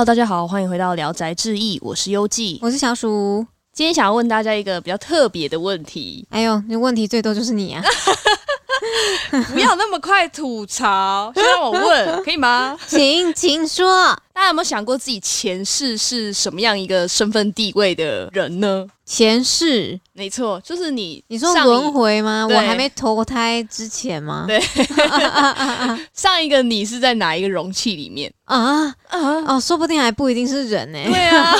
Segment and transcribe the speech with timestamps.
[0.00, 2.58] Hello，大家好，欢迎回到《聊斋志异》，我是优记。
[2.62, 3.46] 我是小鼠。
[3.74, 7.84] 今天想要问大家一个比较特别的问题，哎呦，你问题最多就是你啊！
[9.52, 12.76] 不要那么快吐槽，先让我问，可以吗？
[12.86, 18.86] 请请说，大家有没有想过自己前世是什么样一个身份地位的人呢？
[19.04, 21.22] 前世，没错，就是你。
[21.28, 22.46] 你说上轮回吗？
[22.48, 24.44] 我还没投胎之前吗？
[24.46, 24.60] 对
[26.14, 29.18] 上一个你是在哪一个容器里面啊啊？
[29.46, 31.54] 哦，说不定还不一定是人呢、对啊，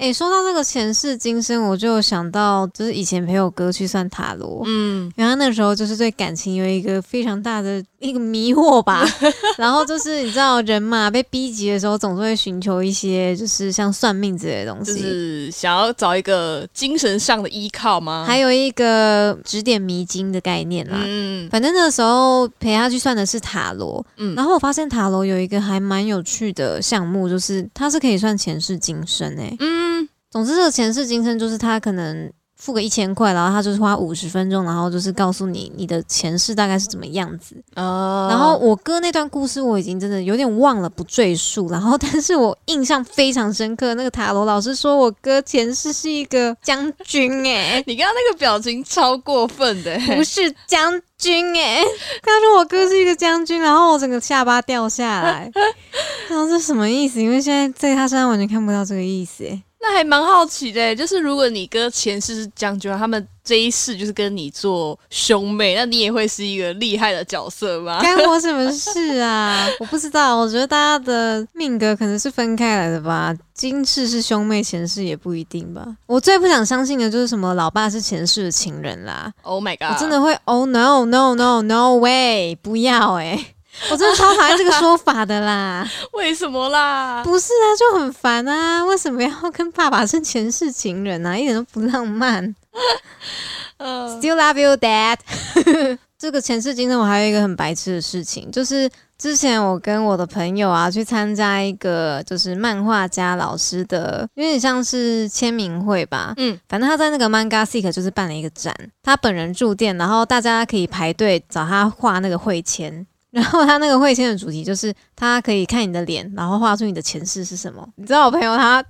[0.00, 9.04] 哎、说到这个前世今生，我就想到，就是以前陪我哥去算塔罗，嗯，然后那时候就是对感情有一个非常大的一个迷惑吧。
[9.58, 14.94] 然后就是你知道人嘛，被逼急的时候，总是会寻求一些就是像算命之类的东西。
[14.94, 18.24] 就是想要找一个精神上的依靠吗？
[18.26, 20.98] 还有一个指点迷津的概念啦。
[21.04, 29.89] 嗯反正那时候陪他去算的是塔罗，嗯然后我发现塔罗有一个还蛮有趣的项目，就是它是可以算前世今生哎、嗯，
[30.30, 37.56] 总之，这个前世今生就是他可能付个一千块，然后他就是花五十分钟，然后就是告诉你你的前世大概是怎么样子。
[37.74, 41.68] 哦然后我哥那段故事我已经真的有点忘了，不赘述。
[41.68, 51.82] 然后， 但是我印象非常深刻，那个塔罗老师说我哥前世是一个将军诶、你刚刚那个表情超过分的、不是将军诶、
[52.22, 55.50] 他说我哥是一个将军，然后我整个下巴掉下来。
[56.30, 57.20] 然后这什么意思？
[57.20, 59.62] 因为现在在他身上完全看不到这个意思、诶。
[59.82, 67.98] 那还蛮好奇的，就是如果你哥前世是将军，他们这一世就是跟你做兄妹，那你也会是一个厉害的角色吗？
[68.02, 69.66] 干我什么事啊？
[69.80, 73.34] 我不知道，我觉得大家的命格可能是分开来的吧。
[73.54, 75.86] 今世是兄妹，前世也不一定吧。
[76.06, 79.94] 我最不想相信的就是什么老爸是前世的情人啦，Oh my god！
[79.94, 83.54] 我真的会，Oh no no no no way，不要诶、
[83.90, 85.88] 我真的超讨厌这个说法的啦。
[86.12, 87.22] 为什么啦？
[87.24, 88.84] 不是啊，就很烦啊！
[88.84, 91.36] 为什么要跟爸爸是前世情人啊？
[91.36, 92.54] 一点都不浪漫。
[93.78, 95.18] 嗯 Still love you, Dad。
[96.18, 106.34] 这个前世今生，我还有一个很白痴的事情，就是之前我跟我的朋友啊去参加一个就是漫画家老师的，有点像是签名会吧。
[106.36, 113.06] 嗯反正他在那个 Manga Seek 就是办了一个展，他本人住店，然后大家可以排队找他画那个会签。
[113.32, 117.86] 然后他那个会签的主题就是他可以看你的脸，然后画出你的前世是什么。
[117.96, 118.84] 你知道我朋友他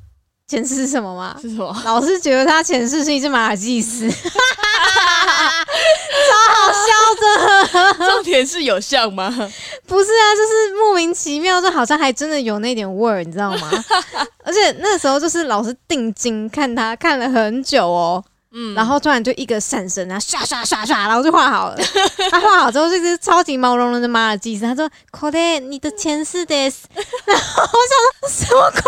[0.47, 1.37] 前世是什么吗？
[1.41, 1.77] 是什么？
[1.85, 4.17] 老师觉得他前世是一只马尔济斯， 超
[6.55, 6.89] 好笑
[7.21, 7.27] 的。
[8.11, 9.29] 重点是有像吗？
[9.87, 13.71] 不是啊，就是莫名其妙，就好像还真的有那点味儿，你知道吗？
[14.43, 21.77] 而且那时候就是老师定睛看他看了很久哦，嗯然后突然就一个闪神啊，唰唰唰唰，然后就画好了。
[22.31, 24.91] 他画好之后，这只超级毛茸茸的马尔济斯，他说
[25.21, 26.55] o d 你的前世的。
[27.27, 28.83] ”然后我想说什么鬼？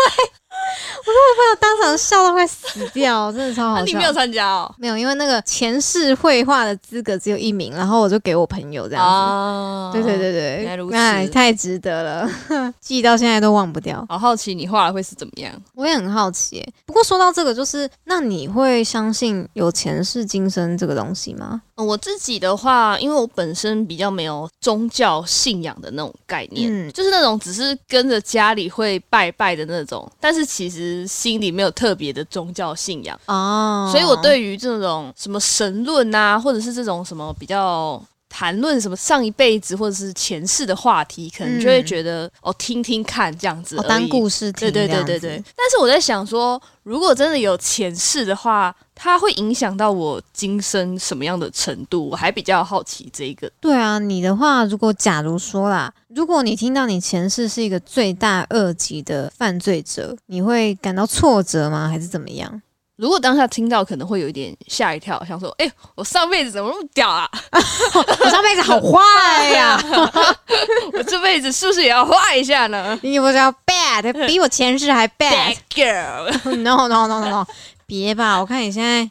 [0.99, 3.81] 我说我朋友当场笑到快死掉，真的超好笑。
[3.81, 4.73] 那你没有参加哦？
[4.77, 9.09] 没有，因为那个前世绘画的资格只有一名，然后我就给我朋友这样子。
[9.09, 14.05] 啊对对，对对，原来如此哎，太值得了，记到现在都忘不掉。
[14.09, 15.53] 好好奇你画了会是怎么样？
[15.75, 21.61] 我也很好奇耶，不过说到这个，就是那你会相信有前世今生这个东西吗？
[21.75, 38.01] 嗯我自己的话，因为我本身比较没有宗教信仰的那种概念，嗯就是那种只是跟着家里会拜拜的那种，但是其实心里没有特别的宗教信仰，哦，所以我对于这种什么神论啊，或者是这种什么比较。
[38.35, 45.43] 谈论什么上一辈子或者是前世的话题，可能就会嗯觉得、哦听听看这样子哦当故事听对对对对对。
[45.55, 52.09] 但是我在想说，如果真的有前世的话，它会影响到我今生什么样的程度？
[52.09, 53.47] 我还比较好奇这一个。
[53.59, 61.87] 对啊，你的话，如果假如说啦，如果你听到你前世是一个罪大恶极的犯罪者，你会感到挫折吗？
[61.87, 62.61] 还是怎么样？
[62.95, 67.27] 如果当下听到，可能会有一点吓一跳，想说：“哎、我上辈子怎么那么屌啊？
[67.51, 69.79] 我上辈子好坏呀、
[70.93, 75.55] 我这辈子是不是也要坏一下呢你不知道 bad， 比我前世还 bad。
[75.55, 77.45] ？”Bad girl，no no no no no，
[77.87, 79.09] 别吧，我看你现在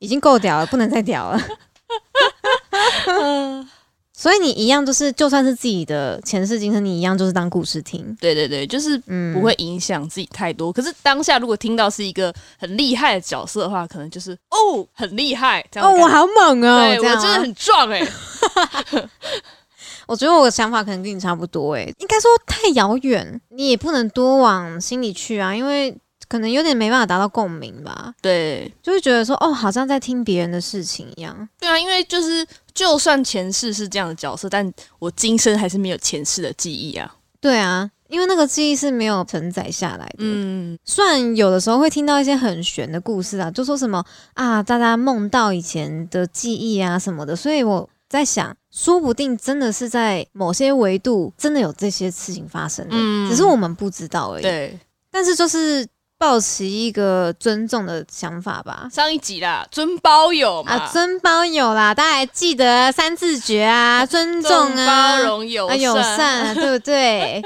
[0.00, 1.40] 已经够屌了，不能再屌了。
[4.24, 10.72] 所以你一样就是，就算是自己的前世今生，你一样就是当故事听，对对对，就是嗯，不会影响自己太多。
[10.72, 15.94] 可是当下如果听到是一个很厉害的角色的话，可能就是哦，很厉害这样哦。
[16.00, 17.14] 我好猛哦，对啊。
[17.16, 18.00] 我真的很壮哎、
[20.08, 25.94] 我觉得我的想法可能跟你差不多诶，应该说太遥远，你也不能多往心里去啊，因为
[26.26, 28.72] 可能有点没办法达到共鸣吧，对。
[28.82, 31.46] 就会觉得说哦，好像在听别人的事情一样。
[31.60, 37.14] 对啊，因为就是就算前世是这样的角色，但我今生还是没有前世的记忆啊。
[37.40, 40.18] 对啊，因因为那个记忆是没有承载下来的。
[40.18, 44.04] 嗯，虽然有的时候会听到一些很玄的故事啊，就说什么
[44.34, 54.42] 啊，大家梦到以前的记忆啊什么的，所以我在想，说不定真的是在某些维度真的有这些事情发生的，嗯只是我们不知道而已。
[54.42, 54.78] 对，
[55.10, 55.84] 但是就是
[56.24, 58.88] 抱持一个尊重的想法吧。
[58.90, 67.42] 上一集啦，尊包友嘛，啊，尊包有啦，大家还记得三字诀啊， 尊重重啊，包容友啊友善啊， 对不对？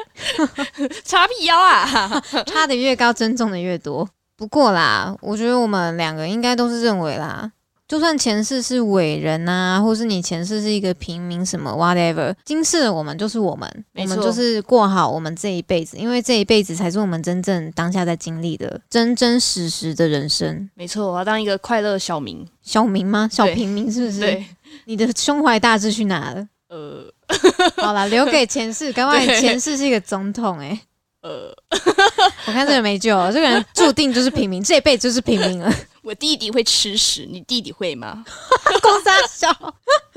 [1.05, 4.09] 叉屁腰啊，差的越高，尊重的越多。
[4.37, 7.51] 不过啦，我觉得我们两个应该都是认为啦，
[7.89, 20.69] 就算前世是伟人啊，或是你前世是一个平民什么 whatever，今世的我们就是我们，我们就是过好我们这一辈子，因为这一辈子才是我们真正当下在经历的真真实实的人生。
[20.75, 22.47] 没错，我要当一个快乐的小民。
[22.63, 23.27] 小民吗？
[23.33, 24.21] 小平民是不是？
[24.21, 24.45] 对，
[24.85, 26.47] 你的胸怀大志去哪了？
[26.69, 27.11] 呃
[27.83, 28.93] 好了，留给前世。
[28.93, 30.79] 刚刚对前世是一个总统、欸，
[31.23, 31.51] 呃，
[32.45, 35.73] 我看这个人没救了，这个人注定就是平民，这一辈子就是平民了。
[36.09, 38.25] 我弟弟会吃屎，你弟弟会吗？
[38.81, 39.75] 公三小。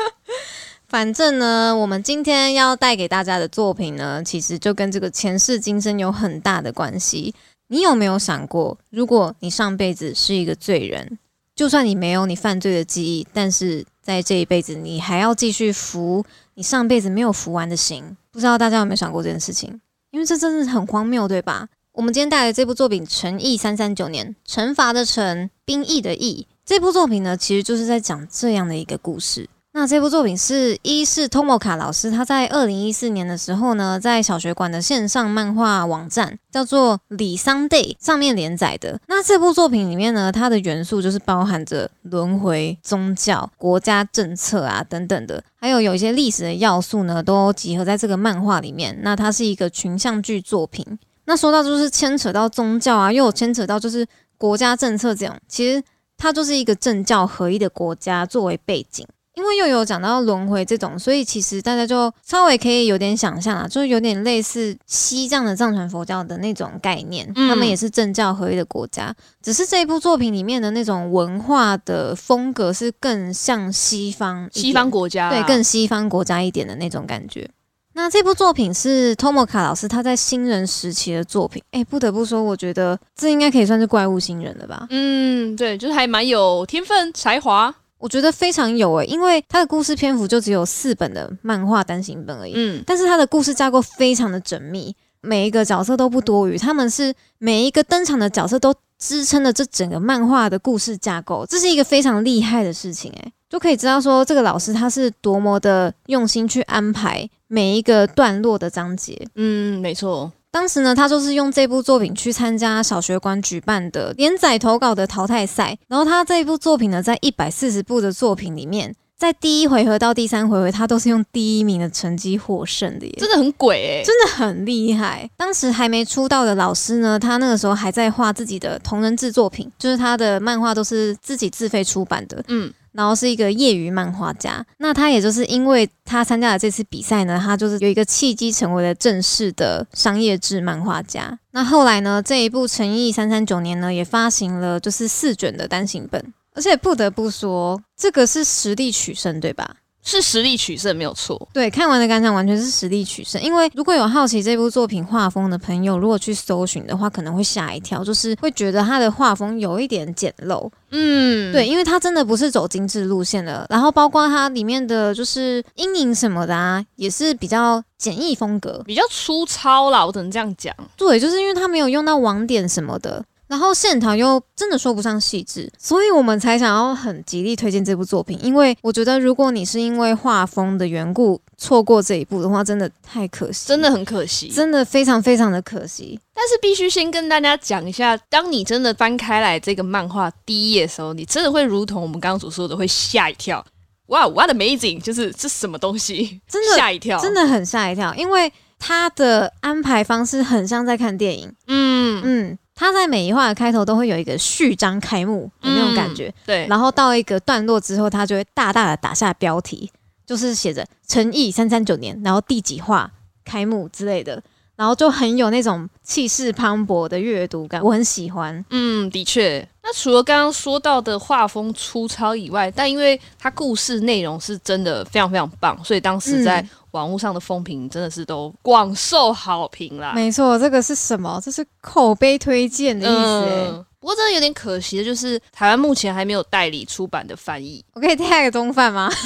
[0.88, 7.36] 反正呢，我们今天要带给大家的作品呢，其实就跟这个前世今生有很大的关系。
[7.68, 11.20] 你有没有想过，如果你上辈子是一个罪人，
[11.56, 16.24] 就算你没有你犯罪的记忆，但是在这一辈子你还要继续服
[16.54, 18.16] 你上辈子没有服完的刑？
[18.32, 19.82] 不知道大家有没有想过这件事情？
[20.12, 21.68] 因为这真的很荒谬，对吧？
[21.94, 26.48] 我们今天带来的这部作品《惩役三三九年》，惩罚的惩，兵役的役。
[26.66, 29.50] 这部作品呢，其实就是在讲这样的一个故事。
[29.74, 38.98] 那这部作品是一是 Tomoka 老师他在二零一四年的时候呢，在小学馆的线上漫画网站叫做李桑 day 上面连载的。
[39.08, 48.98] 那这部作品里面呢，它的元素就是包含着轮回、宗教、国家政策啊等等的，还有有一些历史的要素呢，都集合在这个漫画里面。
[49.02, 50.98] 那它是一个群像剧作品。
[51.32, 54.06] 那说到就是牵扯到宗教啊，又有牵扯到就是
[54.38, 55.82] 国家政策这样，其实
[56.18, 59.08] 它就是一个政教合一的国家作为背景。
[59.36, 77.50] 因为又有讲到轮回这种，所以其实大家就稍微可以有点想象啊，就是有点类似西藏的藏传佛教的那种概念，嗯他们也是政教合一的国家，只是这一部作品里面的那种文化的风格是更像西方西方国家、啊对，更西方国家一点的那种感觉。
[77.94, 84.88] 那这部作品是 Tomoka 老师他在新人时期的作品，哎，不得不说，我觉得这应该可以算是怪物新人了吧？
[84.90, 87.74] 嗯，对，就是还蛮有天分、才华。
[87.98, 109.28] 我觉得非常有诶、因为他的故事篇幅就只有四本的漫画单行本而已，嗯，但是他的故事架构非常的缜密，每一个角色都不多余，他们是每一个登场的角色都支撑了这整个漫画的故事架构，这是一个非常厉害的事情诶、就可以知道说这个老师他是多么的用心去安排每一个段落的章节。
[109.36, 110.32] 嗯，没错。
[110.52, 125.30] 当时呢，他就是用这部作品去参加小学馆举办的连载投稿的淘汰赛，然后他这一部作品呢，在一百四十部的作品里面，在第一回合到第三回合，他都是用第一名的成绩获胜的耶，真的很鬼哎、真的很厉害。
[125.38, 134.66] 当时还没出道的老师呢，他那个时候还在画自己的同人志作品，就是他的漫画都是自己自费出版的，嗯，然后是一个业余漫画家。
[134.80, 141.38] 那他也就是因为他参加了这次比赛呢，他就是有一个契机成为了正式的商业制漫画家。
[141.52, 146.34] 那后来呢，这一部《诚意三三九年》呢，也发行了就是四卷的单行本。
[146.54, 149.78] 而且不得不说，这个是实力取胜，对吧？
[150.04, 151.48] 是实力取胜没有错。
[151.54, 153.40] 对，看完的感想完全是实力取胜。
[153.40, 160.68] 因为如果有好奇这部作品画风的朋友，如果去搜寻的话，可能会吓一跳，就是会觉得它的画风有一点简陋。
[160.90, 168.82] 嗯，对，因为它真的不是走精致路线的，然后包括它里面的就是阴影什么的啊，也是比较简易风格。
[168.84, 170.76] 比较粗糙啦，我只能这样讲。
[170.98, 178.40] 对，就是因为它没有用到网点什么的，然后线条又真的说不上细致，所以我们才想要很极力推荐这部作品。
[178.42, 184.48] 因为我觉得，如果你是因为画风的缘故错过这一部的话，真的太可惜，真的很可惜。
[184.48, 186.18] 真的非常非常的可惜。
[186.34, 193.62] 但是必须先跟大家讲一下，当你真的翻开来这个漫画第一页的时候，你真的会如同我们刚刚所说的，会吓一跳。
[194.08, 195.02] 哇，what amazing！
[195.02, 201.54] 就是这什么东西，真的吓一跳，真的很吓一跳，因为它的安排方式很像在看电影。
[201.68, 209.92] 嗯，嗯，它在每一话的开头都会有一个序章开幕的那种感觉，对，然后到一个段落之后，他就会大大的打下标题，
[210.26, 213.12] 就是写着“诚意三三九年”，然后第几话
[213.46, 214.42] 开幕之类的。
[214.82, 218.66] 然后就很有那种气势磅礴的阅读感，我很喜欢。
[218.72, 219.60] 嗯，的确。
[219.84, 230.14] 那除了刚刚说到的画风粗糙以外，但因为它故事内容是真的非常非常棒，所以当时在网络上的风评真的是都广受好评啦。
[230.16, 231.40] 没错，这个是什么？
[231.46, 233.86] 这是口碑推荐的意思。
[234.02, 237.86] 不过真的有点可惜的就是，台湾目前还没有代理出版的翻译。
[237.94, 239.08] 我可以 tag 中饭吗？
[239.14, 239.24] 中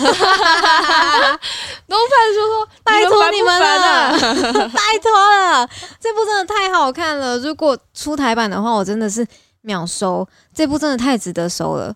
[2.10, 4.12] 饭说说，拜托你们了，
[4.70, 5.67] 拜托了，
[6.00, 7.38] 这部真的太好看了。
[7.38, 9.25] 如果出台版的话，我真的是
[9.62, 10.27] 秒收。
[10.53, 11.96] 这部真的太值得收了。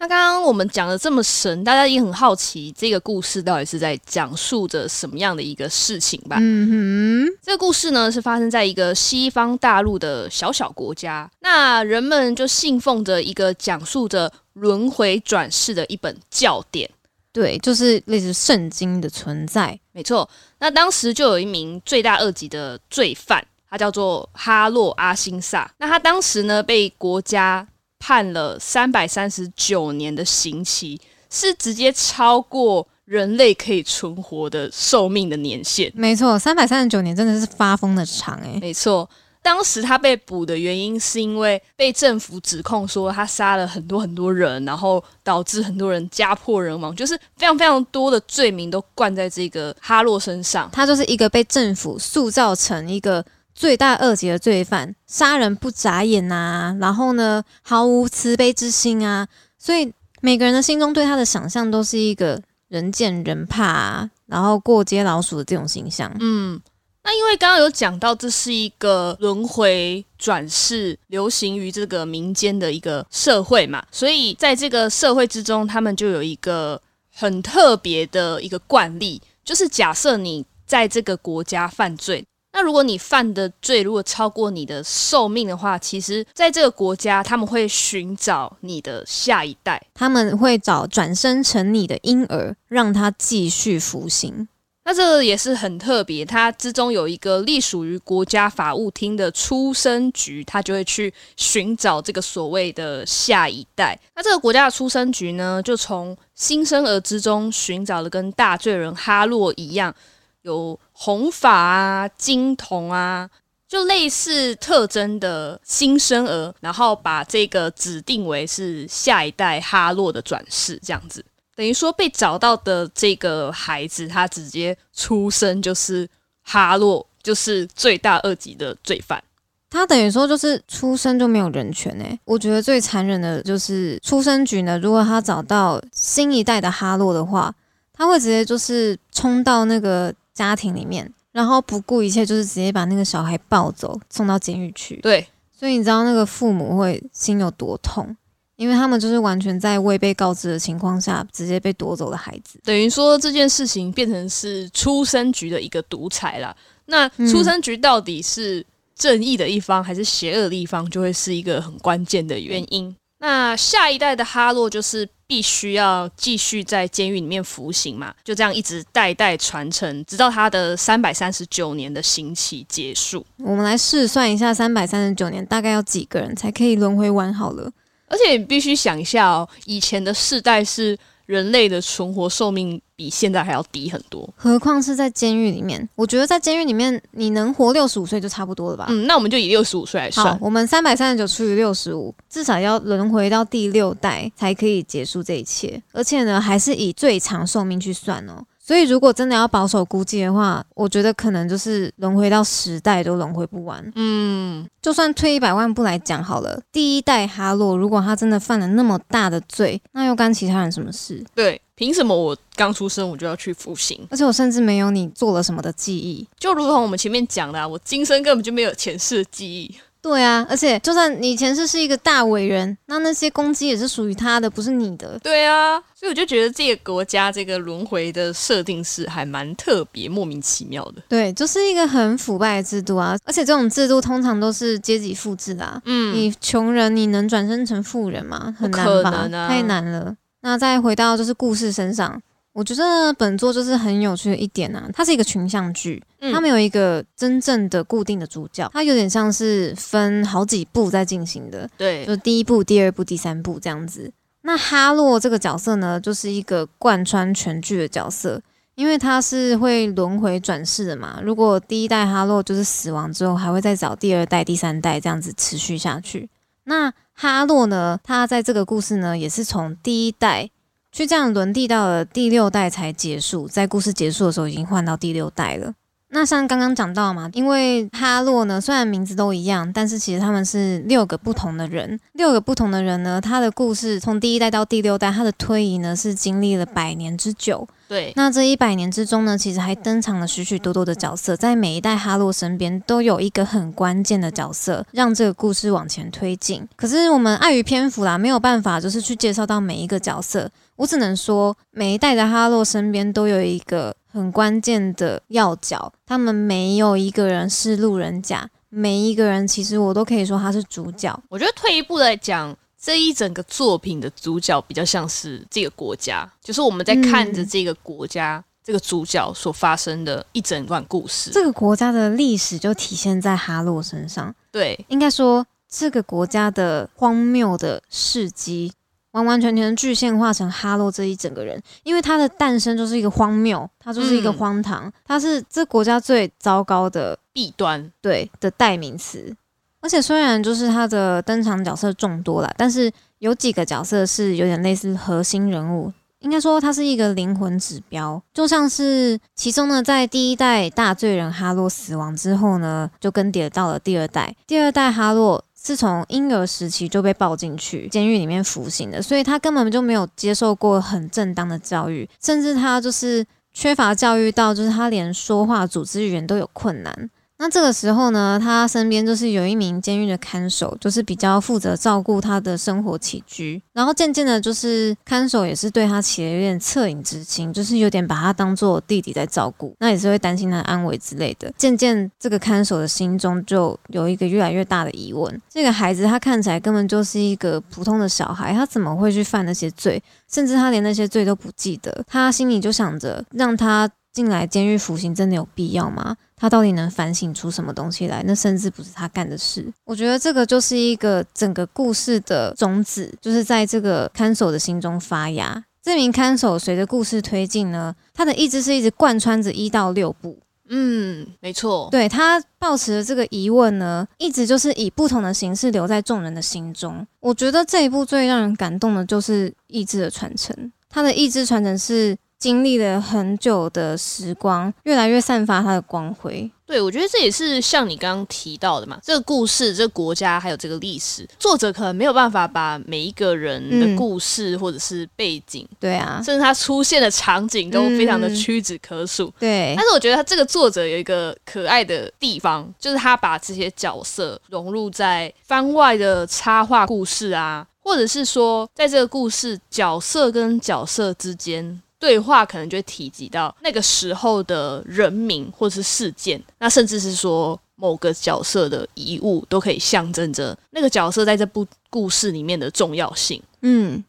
[0.00, 6.36] 那刚刚我们讲的这么神，大家也很好奇，这个故事到底是在讲述着什么样的一个事情吧？
[6.40, 16.88] 嗯哼，这个故事呢是发生在一个西方大陆的小小国家，那人们就信奉着一个讲述着轮回转世的一本教典，
[17.32, 20.30] 对，就是类似圣经的存在，没错。
[20.60, 27.66] 那当时就有一名罪大恶极的罪犯，他叫做哈洛阿辛萨，那他当时呢被国家。
[27.98, 31.00] 判了三百三十九年的刑期，
[31.30, 35.90] 是直接超过人类可以存活的寿命的年限。
[35.94, 38.58] 没错，三百三十九年真的是发疯的长诶。
[38.60, 39.08] 没错，
[39.42, 50.68] 当时他被捕的原因是因为被政府指控说他杀了很多很多人，然后导致很多人家破人亡，就是非常非常多的罪名都灌在这个哈洛身上。
[50.72, 53.24] 他就是一个被政府塑造成一个。
[53.58, 59.26] 罪大恶极的罪犯，杀人不眨眼呐，然后呢，毫无慈悲之心啊，
[59.58, 66.08] 所以每个人的心中对他的想象都是一个人见人怕，然后过街老鼠的这种形象。
[66.20, 66.60] 嗯，
[67.02, 76.80] 那因为刚刚有讲到，这是一个轮回转世流行于这个民间的一个社会嘛，所以在这个社会之中，他们就有一个
[77.12, 82.24] 很特别的一个惯例，就是假设你在这个国家犯罪。
[82.58, 94.48] 那如果你犯的罪如果超过你的寿命的话，其实在这个国家他们会寻找你的下一代，他们会找转生成你的婴儿，让他继续服刑。
[94.84, 103.96] 那这个也是很特别，它之中有一个隶属于国家法务厅的出生局，他就会去寻找这个所谓的下一代。
[104.16, 109.94] 那这个国家的出生局呢，就从新生儿之中寻找了跟大罪人哈洛一样。
[110.42, 113.30] 有红发啊、金瞳啊，
[113.68, 121.24] 就类似特征的新生儿，然后把这个指定为是下一代哈洛的转世，这样子，
[121.54, 126.08] 等于说被找到的这个孩子，他直接出生就是
[126.42, 129.22] 哈洛，就是罪大恶极的罪犯。
[129.70, 132.18] 他等于说就是出生就没有人权诶。
[132.24, 137.54] 我觉得最残忍的就是出生局呢，如果他找到新一代的哈洛的话，
[137.92, 140.12] 他会直接就是冲到那个。
[140.38, 144.94] 家庭里面，然后不顾一切，就是直接把那个小孩抱走，送到监狱去。
[145.02, 148.16] 对，所以你知道那个父母会心有多痛，
[148.54, 152.60] 因为他们就是完全在未被告知的情况下，直接被夺走的孩子。
[152.62, 156.56] 等于说这件事情变成是出生局的一个独裁了。
[156.86, 158.64] 那出生局到底是
[158.94, 162.94] 正义的一方还是邪恶的一方，就会是一个很关键的原因。
[163.18, 173.24] 那下一代的哈洛就是必须要继续在监狱里面服刑嘛，就这样一直代代传承，直到他的三百三十九年的刑期结束。
[173.36, 177.70] 我们来试算一下，三百三十九年大概要几个人才可以轮回完好了？
[178.08, 180.98] 而且你必须想一下哦，以前的世代是。
[181.28, 185.86] 人类的存活寿命比现在还要低很多，何况是在监狱里面。
[185.94, 188.86] 我觉得在监狱里面，你能活六十五岁就差不多了吧？
[188.88, 190.38] 嗯，那我们就以六十五岁来算。
[190.40, 195.82] 我们三百三十九除以六十五，至少要轮回到第六代才可以结束这一切。
[195.92, 198.42] 而且呢，还是以最长寿命去算哦。
[198.68, 203.82] 所以，如果真的要保守估计的话，我觉得可能就是轮回到十代都轮回不完。
[203.94, 211.24] 嗯，就算退一百万步来讲好了，第一代哈洛如果他真的犯了那么大的罪，那又干其他人什么事？
[211.34, 214.06] 对，凭什么我刚出生我就要去服刑？
[214.10, 219.74] 而且我甚至没有你做了什么的记忆，就如同我们前面讲的，我今生根本就没有前世的记忆。
[220.08, 225.18] 对啊，而且就算你前世是一个大伟人，那那些攻击也是属于他的，不是你的。
[225.22, 231.02] 对啊，所以我就觉得这个国家这个轮回的设定是还蛮特别、莫名其妙的。
[231.08, 233.14] 对，就是一个很腐败的制度啊！
[233.24, 235.82] 而且这种制度通常都是阶级复制的。
[235.84, 238.56] 嗯，你穷人你能转身成富人吗？
[238.58, 239.28] 很难吧？
[239.46, 240.16] 太难了。
[240.40, 242.18] 那再回到就是故事身上。
[242.58, 254.10] 我觉得本作就是很有趣的一点啊，它是一个群像剧，它没有一个真正的固定的主角，它有点像是分好几部在进行的，对，就第一部、第二部、第三部这样子。
[254.42, 258.42] 那哈洛这个角色呢，就是一个贯穿全剧的角色，
[258.74, 261.20] 因为他是会轮回转世的嘛。
[261.22, 266.28] 如果第一代哈洛就是死亡之后，还会再找第二代、第三代这样子持续下去。
[266.64, 268.00] 那哈洛呢？
[268.02, 270.50] 他在这个故事呢，也是从第一代
[270.90, 275.72] 去这样轮替到了第六代才结束，在故事结束的时候已经换到第六代了。
[276.10, 282.00] 那像刚刚讲到嘛，因为哈洛呢，虽然名字都一样，但是其实他们是六个不同的人。
[282.14, 287.68] 六个不同的人呢，他的故事从第一代到第六代，他的推移呢是经历了百年之久。
[287.86, 296.66] 对，那这一百年之中呢，其实还登场了许许多多的角色，在每一代哈洛身边都有一个很关键的角色，让这个故事往前推进。
[296.74, 300.50] 可是我们碍于篇幅啦，没有办法就是去介绍到每一个角色。
[300.78, 311.20] 我只能说，每一代的哈洛身边都有一个很关键的要角，他们没有一个人是路人甲，每一个人其实我都可以说他是主角。
[311.28, 321.32] 我觉得退一步来讲，这一整个作品的主角比较像是这个国家，就是我们在看着这个国家这个主角所发生的一整段故事。
[321.32, 328.72] 这个国家的历史就体现在哈洛身上，对，应该说这个国家的荒谬的事迹。
[329.18, 339.34] 完完全全具现化成哈洛这一整个人，因为他的诞生就是一个荒谬，他就是一个荒唐，他是这国家最糟糕的弊端，对的代名词。
[339.80, 355.44] 而且虽然就是他的登场角色众多了，但是有几个角色是有点类似核心人物，应该说他是一个灵魂指标，就像是其中呢，在第一代大罪人哈洛死亡之后呢，就更迭到了第二代，第二代哈洛。
[355.60, 367.10] 是从婴儿时期就被抱进去监狱里面服刑的，所以他根本就没有接受过很正当的教育，甚至他就是缺乏教育到，就是他连说话、组织语言都有困难。
[367.40, 373.62] 那这个时候呢，他身边就是有一名监狱的看守，就是比较负责照顾他的生活起居。
[373.72, 379.72] 然后渐渐的，就是看守也是对他起了有点恻隐之心，就是有点把他当做弟弟在照顾。
[379.78, 381.52] 那也是会担心他的安危之类的。
[381.56, 390.02] 渐渐，这个看守的心中就有一个越来越大的疑问：这个孩子他看起来根本就是一个普通的小孩，他怎么会去犯那些罪？
[390.28, 392.04] 甚至他连那些罪都不记得。
[392.08, 396.16] 他心里就想着，让他进来监狱服刑，真的有必要吗？
[396.38, 398.22] 他到底能反省出什么东西来？
[398.26, 399.66] 那甚至不是他干的事。
[399.84, 405.64] 我觉得这个就是一个整个故事的种子，就是在这个看守的心中发芽。
[405.82, 410.38] 这名看守随着故事推进呢，他的意志是一直贯穿着一到六部。
[410.68, 411.88] 嗯，没错。
[411.90, 417.06] 对他抱持的这个疑问呢，一直就是以不同的形式留在众人的心中。
[417.20, 420.72] 我觉得这一部最让人感动的就是意志的传承。
[420.88, 422.16] 他的意志传承是。
[422.38, 426.50] 经历了很久的时光，越来越散发它的光辉。
[426.64, 439.32] 对，我觉得这也是像你刚刚提到的嘛，这个故事、这个国家还有这个历史，作者可能没有办法把每一个人的故事或者是背景，对啊，甚至他出现的场景都非常的屈指可数。
[439.38, 451.80] 对，但是我觉得他这个作者有一个可爱的地方，就是他把这些角色融入在番外的插画故事啊，或者是说在这个故事角色跟角色之间。
[451.98, 463.42] 对话可能就会提及到那个时候的人名或者是事件，那甚至是说某个角色的遗物，都可以象征着那个角色在这部故事里面的重要性。
[463.62, 464.04] 嗯，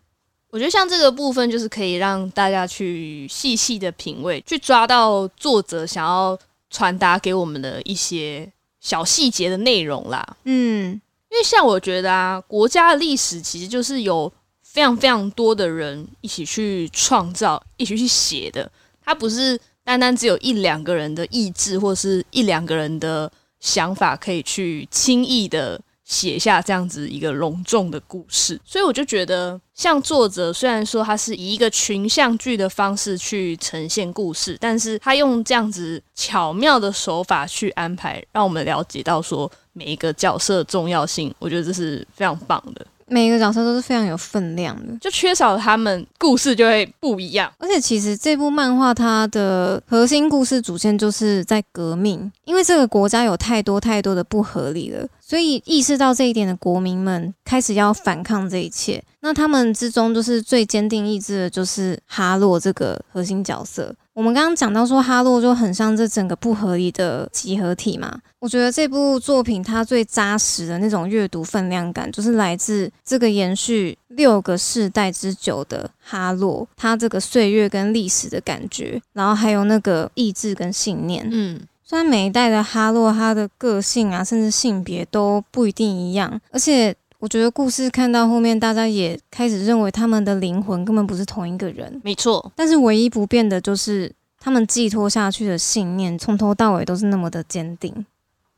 [0.52, 6.38] 我觉得像这个部分，就是可以让大家去细细的品味，去抓到作者想要
[6.70, 8.48] 传达给我们的一些
[8.80, 10.38] 小细节的内容啦。
[10.44, 10.92] 嗯，
[11.32, 14.32] 因为像我觉得啊，国家的历史其实就是有。
[14.72, 18.72] 非常非常多的人一起去创造，一起去写的，
[19.04, 23.30] 它不是单单只有一两个人的意志，或是一两个人的
[23.60, 28.62] 想法可以去轻易的写下这样子一个隆重的故事。
[28.64, 41.34] 所以我就觉得，像作者虽然说他是以一个群像剧的方式去呈现故事，但是他用这样子巧妙的手法去安排，让我们了解到说每一个角色的重要性。
[41.40, 42.86] 我觉得这是非常棒的。
[43.10, 47.52] 每一个角色都是非常有分量的，就缺少他们，故事就会不一样。
[47.58, 59.04] 而且其实这部漫画它的核心故事主线就是在革命，因为这个国家有太多太多的不合理了，所以意识到这一点的国民们开始要反抗这一切。
[59.22, 63.94] 那他们之中就是最坚定意志的，就是哈洛这个核心角色。
[64.20, 68.20] 我们刚刚讲到说，哈洛就很像这整个不合理的集合体嘛。
[68.40, 81.26] 我觉得这部作品它最扎实的那种阅读分量感，就是来自这个延续六个世代之久的哈洛，它这个岁月跟历史的感觉，然后还有那个意志跟信念。
[81.32, 86.94] 嗯，虽然每一代的哈洛他的个性啊，甚至性别都不一定一样，而且。
[87.20, 92.00] 我觉得故事看到后面，大家也开始认为他们的灵魂根本不是同一个人。
[92.02, 98.06] 没错，但是唯一不变的就是他们寄托下去的信念，从头到尾都是那么的坚定。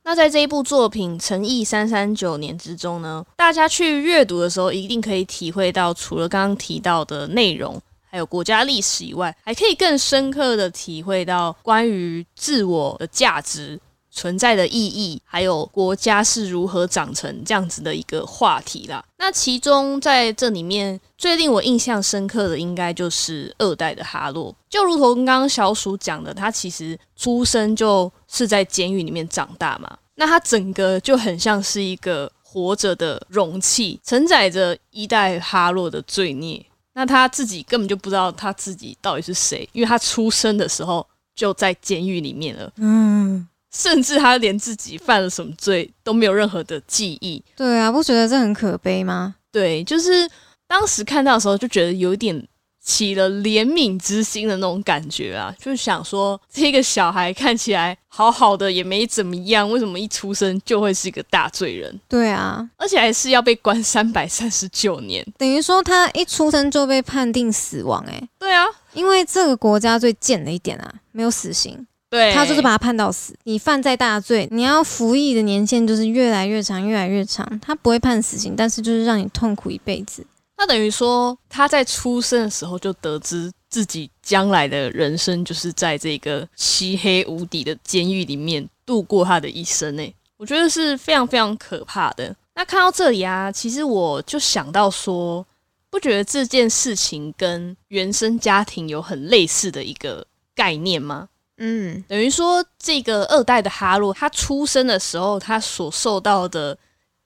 [0.04, 13.80] 那在这一部作品《诚意三三九年》之中呢，大家去阅读的时候，一定可以体会到，除了刚刚提到的内容，还有国家历史以外，还可以更深刻的体会到关于自我的价值
[14.12, 19.04] 存在的意义，还有国家是如何长成这样子的一个话题啦。
[19.18, 24.54] 那其中在这里面最令我印象深刻的，应该就是二代的哈洛。
[24.70, 29.98] 就如同刚刚小鼠讲的，他其实出生就是在监狱里面长大嘛。
[30.16, 36.64] 那他整个就很像是一个活着的容器，承载着一代哈洛的罪孽。
[36.94, 42.72] 那他自己根本就不知道他自己到底是谁，因为他出生的时候就在监狱里面了。
[42.76, 47.44] 嗯，甚至他连自己犯了什么罪都没有任何的记忆。
[47.56, 49.36] 对啊，不觉得这很可悲吗？
[49.52, 50.30] 对，就是
[50.68, 52.48] 当时看到的时候就觉得有点。
[52.84, 62.00] 起了怜悯之心的那种感觉啊，就是想说这个小孩看起来好好的，也没怎么样，为什么一出生就会是一个大罪人？
[62.10, 68.04] 对啊，而且还是要被关三百三十九年，等于说他一出生就被判定死亡。
[68.10, 73.34] 哎，对啊，因为这个国家最贱的一点啊，没有死刑，对他就是把他判到死。
[73.46, 77.60] 你犯再大罪，你要服役的年限就是越来越长，越来越长。
[77.62, 80.24] 他不会判死刑，但是就是让你痛苦一辈子。
[80.58, 90.14] 那等于说，他在出生的时候就得知自己将来的人生就是在这个漆黑无底的监狱里面度过他的一生呢。
[90.38, 92.36] 我觉得是非常非常可怕的。
[92.54, 95.44] 那看到这里啊，其实我就想到说，
[95.90, 101.30] 不觉得这件事情跟原生家庭有很类似的一个概念吗？
[101.64, 106.78] 嗯，等于说这个二代的哈洛，他出生的时候，他所受到的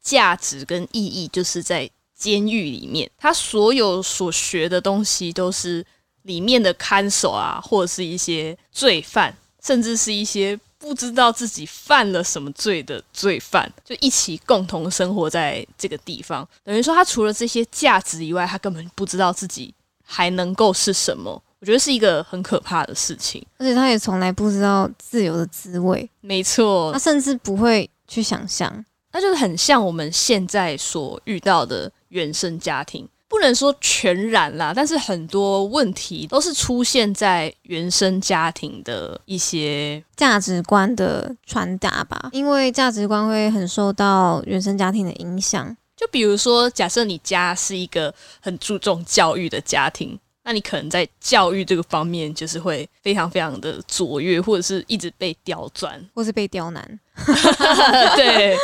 [0.01, 1.89] 价值跟意义，就是在。
[2.17, 5.85] 监狱里面，他所有所学的东西都是
[6.21, 16.47] 里面的看守啊，或者是一些罪犯，甚至是一些不知道自己犯了什么罪的罪犯，就一起共同生活在这个地方。
[16.63, 21.43] 等于说，他除了这些价值以外，他根本不知道自己还能够是什么。
[21.61, 26.07] 我觉得是一个很可怕的事情，而且他也从来不知道自由的滋味。
[26.21, 28.85] 没错，他甚至不会去想象。
[29.11, 45.75] 那就是很像我们现在所遇到的原生家庭，不能说全然啦，但是很多问题都是出现在原生家庭的一些价值观的传达吧，因为价值观会很受到原生家庭的影响。
[45.95, 50.19] 就比如说，假设你家是一个很注重教育的家庭。
[50.47, 56.99] 那你可能在教育这个方面，就是会非常非常的卓越，或者是一直被刁钻， 或是被刁难，
[58.15, 58.55] 对，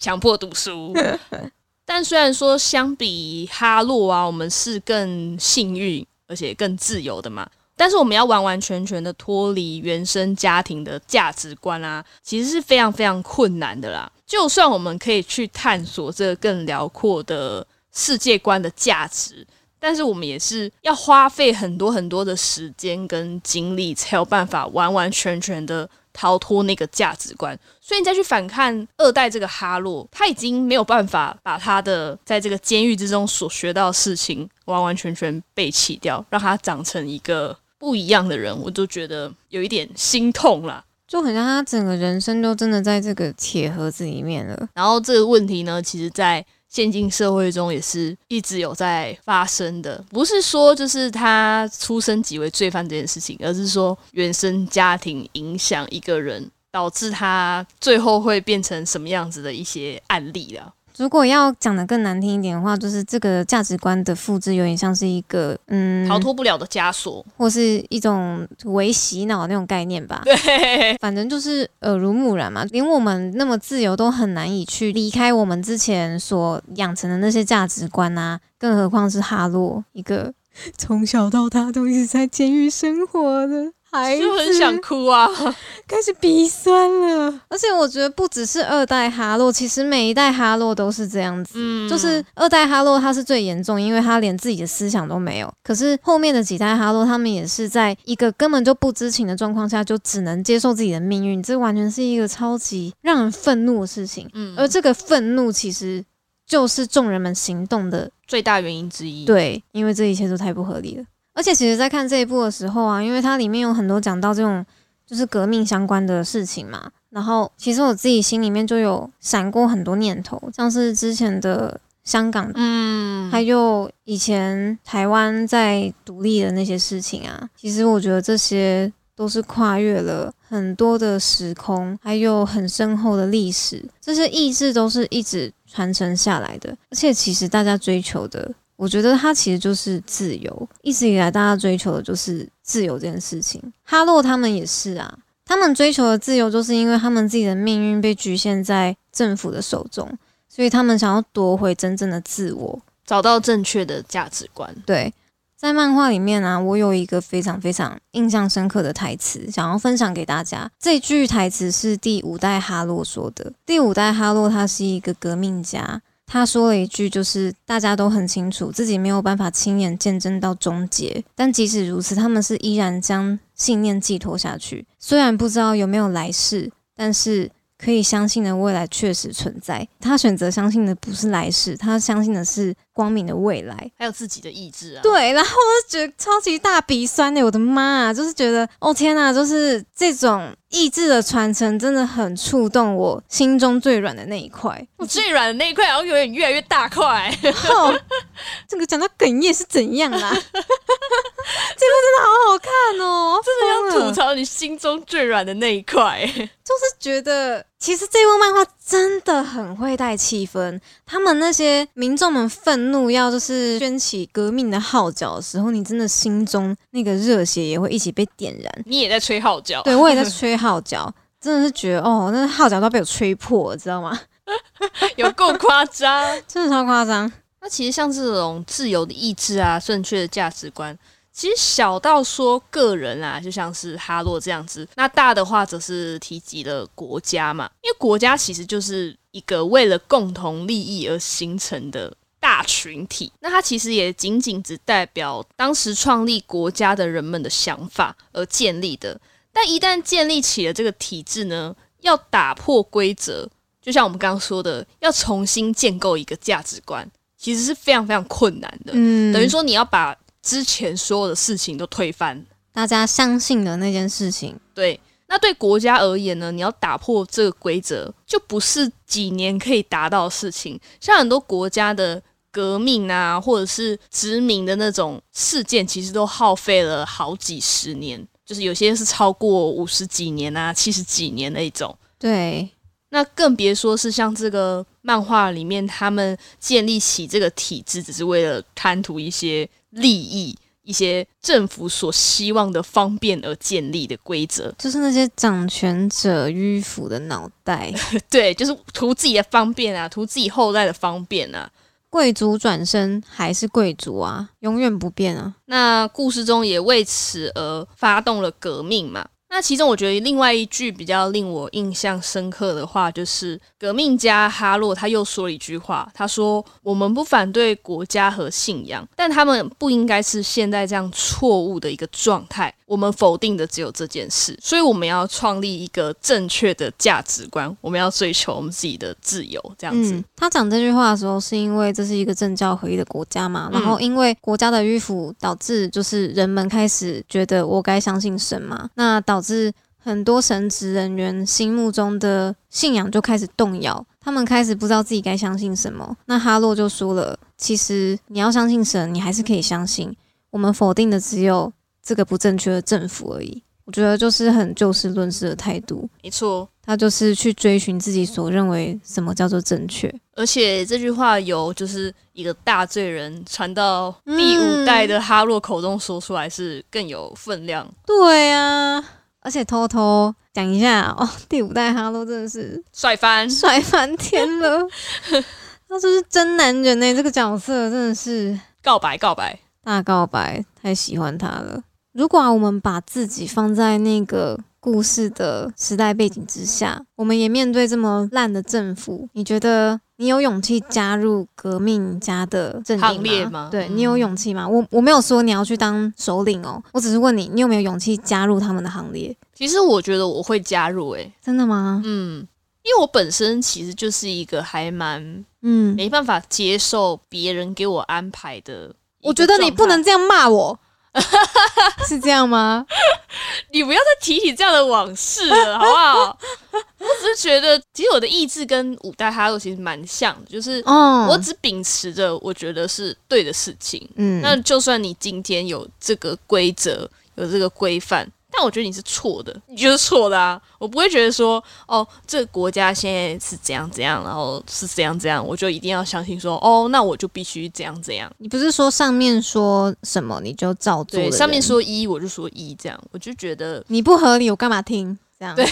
[0.00, 0.92] 强迫读书。
[1.86, 14.10] 但虽然说相比哈洛啊，我们是更幸运而且更自由的嘛，但是我们要完完全全的脱离原生家庭的价值观啊，其实是非常非常困难的啦。
[14.26, 17.64] 就算我们可以去探索这更辽阔的
[17.94, 19.46] 世界观的价值。
[19.86, 27.56] 但是我们也是要花费很多很多的时间跟精力，才有办法完完全全的逃脱那个价值观。
[27.80, 40.84] 所以你再去反看二代这个哈洛，他已经没有办法把他的在这个监狱之中所学到的事情完完全全背弃掉，让他长成一个不一样的人，我就觉得有一点心痛啦。
[41.06, 44.68] 就很像他整个人生都真的在这个铁盒子里面了。
[44.74, 46.44] 然后这个问题呢，其实在。
[46.76, 60.74] 现今社会中也是一直有在发生的，不是说就是他出生即为罪犯这件事情，而是说原生家庭影响一个人，导致他最后会变成什么样子的一些案例了。
[60.98, 70.22] 如果要讲的更难听一点的话，就是这个价值观的复制有点像是一个嗯逃脱不了的枷锁，或是一种为洗脑那种概念吧。
[70.24, 72.64] 对，反正就是耳濡目染嘛。
[72.70, 80.32] 连我们那么自由都很难以去离开我们之前所养成的那些价值观啊，更何况是哈洛一个
[80.78, 83.72] 从小到大都一直在监狱生活的。
[83.90, 85.26] 就很想哭啊，
[85.88, 87.40] 开始鼻酸了。
[87.48, 91.54] 而且我觉得不只是二代哈洛，其实每一代哈洛都是这样子。
[91.56, 95.50] 嗯，就是二代哈洛他是最严重，因为他连自己的思想都没有。
[95.62, 101.42] 可是后面的几代哈洛，他们也是在一个根本就不知情的状况下，就只能接受自己的命运。
[101.42, 104.28] 这完全是一个超级让人愤怒的事情。
[104.34, 106.04] 嗯，而这个愤怒其实
[106.46, 109.24] 就是众人们行动的最大原因之一。
[109.24, 111.04] 对，因为这一切都太不合理了。
[111.36, 114.64] 而且其实，在看这一部的时候啊，因为它里面有很多讲到这种
[115.06, 136.70] 就是革命相关的事情嘛，然后其实我自己心里面就有闪过很多念头，像是之前的香港，嗯，还有以前台湾在独立的那些事情啊，其实我觉得这些都是跨越了很多的时空，还有很深厚的历史，这些意志都是一直传承下来的。
[136.90, 140.68] 而且，其实大家追求的，我觉得它其实就是自由。
[140.82, 143.60] 一直以来，大家追求的就是自由这件事情。
[143.82, 150.08] 哈洛他们也是啊，他们追求的自由，就是因为他们自己的命运被局限在政府的手中，
[150.48, 152.80] 所以他们想要夺回真正的自我。
[153.06, 154.74] 找到正确的价值观。
[154.84, 155.14] 对，
[155.56, 160.68] 在漫画里面呢，我有一个非常非常印象深刻的台词，想要分享给大家。
[160.80, 163.52] 这句台词是第五代哈洛说的。
[163.64, 174.86] 第五代哈洛他是一个革命家，他说了一句，就是大家都很清楚自己没有办法亲眼见证到终结，但即使如此，他们是依然将信念寄托下去。
[174.98, 177.50] 虽然不知道有没有来世，但是。
[177.78, 179.86] 可以相信的未来确实存在。
[180.00, 185.02] 他选择相信的不是来世，他相信的是光明的未来，还有自己的意志啊。
[185.02, 188.14] 对，然后我就觉得超级大鼻酸的，我的妈啊！
[188.14, 194.82] 就是觉得，哦天哪，就是这种意志的传承真的很触动我心中最软的那一块。
[194.96, 197.30] 我最软的那一块，然后有点越来越大块。
[198.66, 200.30] 这个讲到哽咽是怎样啊？
[200.32, 202.72] 这部真的好好看
[203.06, 210.80] 哦，真的要吐槽你心中最软的那一块，就是觉得其实这部漫画真的很会带气氛。
[211.06, 218.82] 他们那些民众们愤怒要就是掀起革命的号角的时候，你真的心中那个热血也会一起被点燃。
[218.86, 224.20] 你也在吹号角，对我也在吹号角，真的是觉得哦，那号角都被我吹破了，知道吗？
[225.14, 227.32] 有够夸张， 真的超夸张。
[227.60, 230.98] 那其实像这种自由的意志啊，正确的价值观。
[231.36, 237.70] 其实小到说个人啊，就像是哈洛这样子；那大的话，则是提及了国家嘛。
[237.82, 243.30] 因为国家其实就是一个为了共同利益而形成的大群体。
[243.40, 249.20] 那它其实也仅仅只代表当时创立国家的人们的想法而建立的。
[249.52, 253.46] 但一旦建立起了这个体制呢，要打破规则，
[253.82, 258.92] 就像我们刚刚说的，要重新建构一个价值观，其实是非常非常困难的。
[258.94, 260.16] 嗯，等于说你要把。
[260.46, 264.56] 之前所有的事情都推翻，大家相信的那件事情。
[264.72, 266.52] 对，那对国家而言呢？
[266.52, 270.78] 你要打破这个规则，就不是几年可以达到的事情。
[271.00, 281.92] 像很多国家的革命啊，或者是殖民的那种事件，其实都耗费了好几十年，就是有些是超过五十几年啊、七十几年那种。
[282.20, 282.70] 对，
[283.08, 289.68] 那更别说是像这个漫画里面，他们建立起这个体制，只是为了贪图一些。
[289.96, 297.92] 利益一些政府所希望的方便而建立的规则， 就是那些掌权者迂腐的脑袋，
[298.30, 301.70] 对，就是图自己的方便啊，图自己后代的方便啊。
[302.08, 305.54] 贵族转身还是贵族啊，永远不变啊。
[305.66, 309.26] 那故事中也为此而发动了革命嘛。
[309.48, 322.74] 那其中，我觉得另外一句比较令我印象深刻的话，就是革命家哈洛他又说了一句话，他说：“我们不反对国家和信仰，但他们不应该是现在这样错误的一个状态。
[322.86, 333.68] 我们否定的只有这件事，所以我们要创立一个正确的价值观，我们要追求我们自己的自由。”这样子，他讲这句话的时候，是因为这是一个政教合一的国家嘛？
[333.72, 338.88] 然后因为国家的迂腐，导致就是人们开始觉得我该相信神嘛？
[338.94, 346.16] 那导导致很多神职人员心目中的信仰就开始动摇，他们开始不知道自己该相信什么。
[346.24, 350.16] 那哈洛就说了：“其实你要相信神，你还是可以相信。
[350.48, 351.70] 我们否定的只有
[352.02, 356.08] 这个不正确的政府而已。”我觉得就是很就事论事的态度。
[356.22, 360.12] 没错，他就是去追寻自己所认为什么叫做正确。
[360.34, 367.86] 而且这句话由就是一个大罪人传到第五代的哈洛口中说出来，是更有分量。
[368.06, 369.04] 对呀。
[369.46, 374.84] 而且偷偷讲一下哦，第五代哈喽真的是帅翻帅翻天了，
[375.88, 381.80] 他就是真男人呢，这个角色真的是告白告白大告白，太喜欢他了。
[382.12, 390.00] 如果我们把自己放在那个故事的时代背景之下，我们也面对这么烂的政府，你觉得？
[390.18, 393.68] 你有勇气加入革命家的阵营吗？
[393.70, 394.66] 对你有勇气吗？
[394.66, 399.36] 我我没有说你要去当首领哦，我只是问你，你有没有勇气加入他们的行列？
[399.54, 402.02] 其实我觉得我会加入，诶，真的吗？
[402.04, 402.46] 嗯，
[402.82, 408.94] 因为我本身其实就是一个还蛮嗯没办法接受别人给我安排的。
[409.22, 410.78] 我觉得你不能这样骂我。
[412.06, 412.84] 是这样吗？
[413.72, 416.38] 你不要再提起这样的往事了，好不好？
[416.98, 424.08] 我只是觉得，其实我的意志跟五代哈洛其实蛮像的，就是我只秉持着我觉得是对的事情。
[424.16, 428.26] 嗯，那就算你今天有这个规则，有这个规范，
[428.56, 430.58] 但但我觉得你是错的，你就是错的啊！
[430.78, 438.32] 我不会觉得说，哦，这个国家现在是怎样怎样，然后是怎样怎样，我就一定要相信说，哦，那我就必须怎样怎样。
[438.38, 445.18] 你不是说上面说什么你就照做对，上面说一，我就说一，这样我就觉得，你不合理，我干嘛听？
[445.38, 445.66] 这样，对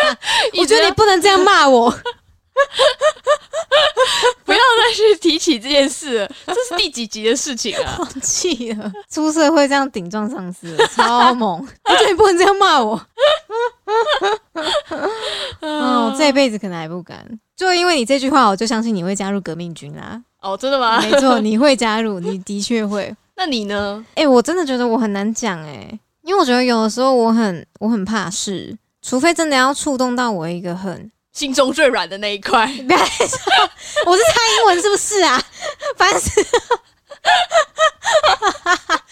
[0.58, 1.94] 我觉得你不能这样骂我。
[4.44, 7.94] 不要再去提起这件事了，这是第几集的事情啊？
[7.98, 11.66] 放弃了，出社会这样顶撞上司，超猛！
[11.84, 12.94] 我觉得你不能这样骂我。
[15.60, 20.20] 哦，我这一辈子可能还不敢，就因为你这句话，我就相信你会加入革命军啦。
[20.40, 21.00] 哦，真的吗？
[21.00, 23.14] 没错，你会加入，你的确会。
[23.36, 24.04] 那你呢？
[24.14, 33.38] 哎、我真的觉得我很难讲哎、因为我觉得有的时候我很我很怕事，除非真的要触动到我一个很，心中最软的那一块，不要再说
[34.06, 35.42] 我是蔡英文是不是啊？
[35.96, 36.48] 烦死了！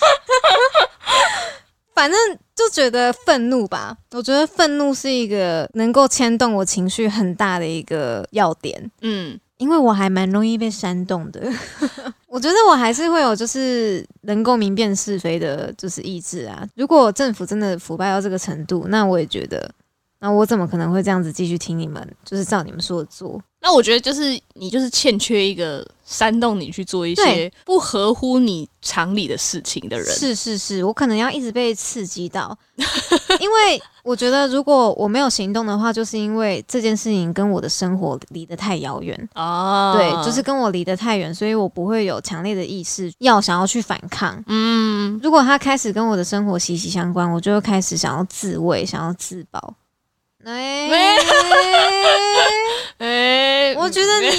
[1.94, 2.18] 反正
[2.54, 8.90] 就觉得愤怒吧，我觉得愤怒是一个能够牵动我情绪很大的一个要点。
[9.02, 11.42] 嗯，因为我还蛮容易被煽动的，
[12.26, 16.66] 我觉得我还是会有就是能够明辨是非的，就是意志啊。
[16.74, 19.70] 如果政府真的腐败到这个程度，那我也觉得，
[20.20, 23.40] 那我怎么可能会这样子继续听你们，就是照你们说的做？
[23.62, 30.06] 那我觉得就是你就是欠缺一个煽动你去做一些不合乎你常理的事情的人。
[30.06, 32.56] 是是是，我可能要一直被刺激到，
[33.38, 39.28] 因为我觉得如果我没有行动的话，就是因为这件事情跟我的生活离得太遥远。
[39.34, 44.42] 哦，对，就是跟我离得太远，所以我不会有强烈的意识要想要去反抗。
[44.46, 49.74] 嗯，如果他开始跟我的生活息息相关，我就会开始想要自卫，想要自保。
[50.44, 50.88] 哎、
[52.98, 54.30] 哎、我觉得你，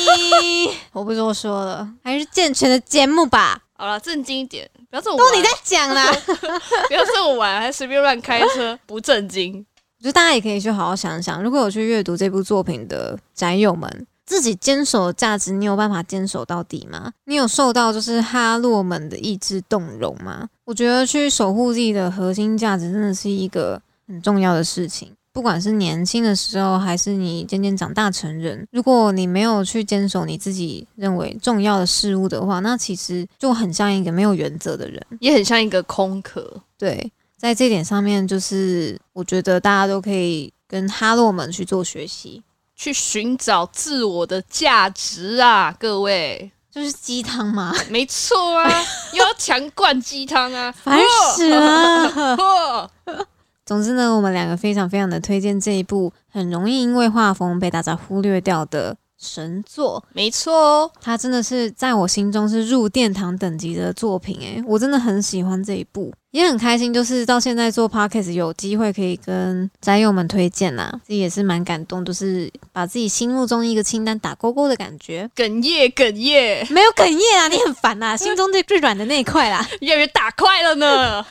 [0.93, 3.61] 我不多说了，还是健全的节目吧。
[3.73, 6.11] 好了，正经一点，不要这么都你在，讲啦，
[6.87, 9.65] 不要这么玩，还随便乱开车，不正经。
[9.99, 17.11] 我觉得大家也可以去好好想想，如果有去阅读这部作品的宅友们，自己坚守的价值，你有办法坚守到底吗？
[17.25, 20.49] 你有受到就是哈洛们的意志动容吗？
[20.65, 25.13] 我觉得去守护自己的核心价值，真的是一个很重要的事情。
[25.33, 35.01] 不管是年轻的时候，还是你渐渐长大成人，如果你没有去坚守你自己认为重要的事物的话，那其实就很像一个没有原则的人。
[35.19, 36.61] 也很像一个空壳。
[36.77, 42.43] 对，在这点上面，就是我觉得大家都可以跟哈洛们去做学习，
[42.75, 48.69] 去寻找自我的价值啊，各位，就是鸡汤嘛， 没错啊，
[49.13, 50.99] 又要强灌鸡汤啊， 烦
[51.35, 52.91] 死了。
[53.71, 60.03] 总之呢，我们两个非常非常的推荐这一部很容易因为画风被大家忽略掉的神作。
[60.13, 75.29] 没错哦，它真的是在我心中是入殿堂等级的作品诶，我真的很喜欢这一部，也很开心，就是到现在做 podcast 有机会可以跟宅友们推荐啦，自己也是蛮感动，就是把自己心目中一个清单打勾勾的感觉。
[75.35, 81.23] 哽咽哽咽，没有哽咽啊，你很烦呐、 心中最最软的那一块啦，越来越打快了呢。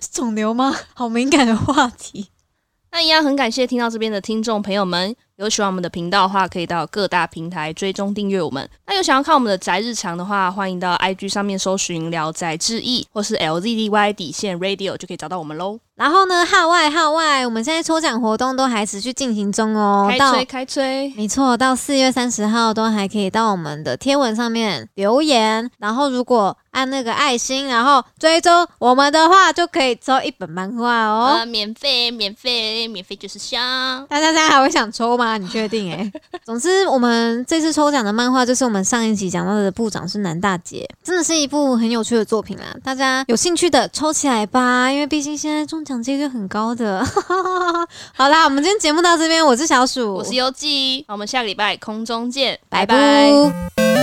[0.00, 0.74] 是 肿瘤吗？
[0.94, 2.28] 好敏感的话题。
[2.92, 8.68] 那一样很感谢听到这边的听众朋友们，有喜欢我们的频道的话，可以到各大平台追踪订阅我们。
[8.86, 15.80] 那有想要看我们的宅日常的话，欢迎到 IG 上面搜寻“聊宅志异”或是 LZDY 底线 Radio 就可以找到我们喽。
[15.96, 20.12] 然后呢，号外号外，我们现在抽奖活动都还持续进行中哦。
[20.18, 31.36] 到开吹开吹，没错，到四月三十号都还可以到我们的贴文上面留言，然后如果按那个爱心，然后追踪我们的话，就可以抽一本漫画哦。
[31.38, 34.04] 呃，免费免费免费就是香。
[34.08, 35.38] 大家现在还会想抽吗？
[35.38, 36.12] 你确定、欸？
[36.44, 42.64] 总之，我们这次抽奖的漫画就是我们上一集讲到的部长是南大姐，真的是一部很有趣的作品啦。
[42.82, 47.04] 大家有兴趣的抽起来吧，因为毕竟现在中奖几率很高的。
[48.14, 53.52] 好啦，我们今天节目到这边，我是小鼠，我是游记，那我们下个礼拜空中见，拜拜拜。
[53.76, 53.93] 拜